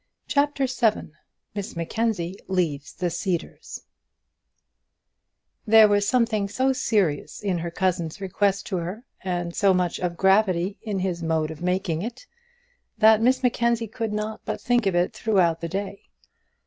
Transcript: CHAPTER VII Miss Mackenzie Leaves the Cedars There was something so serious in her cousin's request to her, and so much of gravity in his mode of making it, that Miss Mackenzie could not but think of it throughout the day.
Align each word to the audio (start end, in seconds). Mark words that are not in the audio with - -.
CHAPTER 0.27 0.65
VII 0.65 1.11
Miss 1.53 1.75
Mackenzie 1.75 2.35
Leaves 2.47 2.91
the 2.95 3.11
Cedars 3.11 3.83
There 5.67 5.87
was 5.87 6.07
something 6.07 6.47
so 6.49 6.73
serious 6.73 7.39
in 7.39 7.59
her 7.59 7.69
cousin's 7.69 8.19
request 8.19 8.65
to 8.65 8.77
her, 8.77 9.03
and 9.23 9.55
so 9.55 9.75
much 9.75 9.99
of 9.99 10.17
gravity 10.17 10.79
in 10.81 10.97
his 10.97 11.21
mode 11.21 11.51
of 11.51 11.61
making 11.61 12.01
it, 12.01 12.25
that 12.97 13.21
Miss 13.21 13.43
Mackenzie 13.43 13.85
could 13.87 14.11
not 14.11 14.41
but 14.43 14.59
think 14.59 14.87
of 14.87 14.95
it 14.95 15.13
throughout 15.13 15.61
the 15.61 15.69
day. 15.69 16.09